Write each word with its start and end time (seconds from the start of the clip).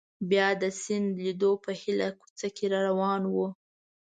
بیا 0.29 0.47
د 0.61 0.63
سیند 0.81 1.09
لیدو 1.23 1.51
په 1.63 1.71
هیله 1.81 2.09
کوڅه 2.19 2.47
کې 2.55 2.65
را 2.71 2.79
روان 2.89 3.21
وو. 3.33 3.47